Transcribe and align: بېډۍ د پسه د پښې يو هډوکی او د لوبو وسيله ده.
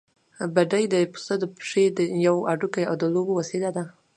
بېډۍ 0.53 0.83
د 0.93 0.95
پسه 1.11 1.33
د 1.39 1.43
پښې 1.55 1.85
يو 2.27 2.35
هډوکی 2.51 2.83
او 2.89 2.95
د 3.01 3.03
لوبو 3.13 3.31
وسيله 3.39 3.69
ده. 3.77 3.83